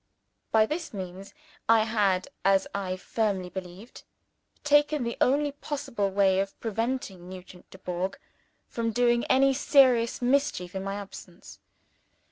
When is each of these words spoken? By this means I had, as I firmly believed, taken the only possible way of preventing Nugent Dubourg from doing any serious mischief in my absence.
By 0.51 0.65
this 0.65 0.95
means 0.95 1.31
I 1.69 1.83
had, 1.83 2.27
as 2.43 2.65
I 2.73 2.97
firmly 2.97 3.51
believed, 3.51 4.01
taken 4.63 5.03
the 5.03 5.15
only 5.21 5.51
possible 5.51 6.09
way 6.09 6.39
of 6.39 6.59
preventing 6.59 7.29
Nugent 7.29 7.69
Dubourg 7.69 8.17
from 8.67 8.89
doing 8.91 9.25
any 9.25 9.53
serious 9.53 10.19
mischief 10.19 10.73
in 10.73 10.83
my 10.83 10.95
absence. 10.95 11.59